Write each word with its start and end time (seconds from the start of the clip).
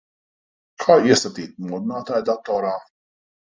Kā 0.83 0.95
iestatīt 1.09 1.53
modinātāju 1.67 2.29
datorā? 2.33 2.75